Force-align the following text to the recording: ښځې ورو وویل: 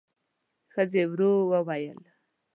ښځې 0.73 1.03
ورو 1.11 1.31
وویل: 1.51 2.01